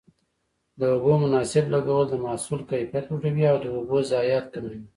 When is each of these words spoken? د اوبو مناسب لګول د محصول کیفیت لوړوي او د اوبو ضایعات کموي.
د 0.79 0.81
اوبو 0.93 1.11
مناسب 1.23 1.65
لګول 1.75 2.05
د 2.09 2.15
محصول 2.25 2.61
کیفیت 2.71 3.05
لوړوي 3.07 3.43
او 3.51 3.57
د 3.61 3.65
اوبو 3.77 3.97
ضایعات 4.11 4.45
کموي. 4.53 4.79